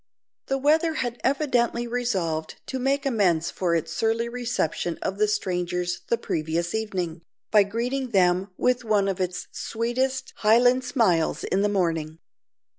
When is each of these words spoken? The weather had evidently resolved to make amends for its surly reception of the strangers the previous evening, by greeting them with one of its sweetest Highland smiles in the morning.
The 0.47 0.57
weather 0.57 0.95
had 0.95 1.21
evidently 1.23 1.85
resolved 1.85 2.59
to 2.65 2.79
make 2.79 3.05
amends 3.05 3.51
for 3.51 3.75
its 3.75 3.93
surly 3.93 4.27
reception 4.27 4.97
of 5.03 5.19
the 5.19 5.27
strangers 5.27 6.01
the 6.07 6.17
previous 6.17 6.73
evening, 6.73 7.21
by 7.51 7.61
greeting 7.65 8.09
them 8.09 8.49
with 8.57 8.83
one 8.83 9.07
of 9.07 9.21
its 9.21 9.47
sweetest 9.51 10.33
Highland 10.37 10.83
smiles 10.83 11.43
in 11.43 11.61
the 11.61 11.69
morning. 11.69 12.17